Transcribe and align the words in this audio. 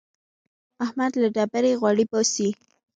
احمد 0.85 1.11
له 1.21 1.27
ډبرې 1.35 1.71
غوړي 1.79 2.05
باسي. 2.11 2.49